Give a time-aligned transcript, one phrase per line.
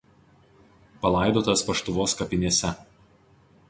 [1.03, 2.77] Palaidotas Paštuvos kapinėse.